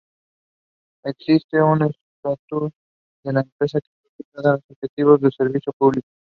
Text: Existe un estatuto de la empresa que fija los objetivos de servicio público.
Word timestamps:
Existe 1.03 1.61
un 1.61 1.83
estatuto 1.83 2.71
de 3.23 3.33
la 3.33 3.41
empresa 3.41 3.79
que 3.79 3.91
fija 4.17 4.49
los 4.51 4.61
objetivos 4.71 5.21
de 5.21 5.29
servicio 5.29 5.71
público. 5.77 6.07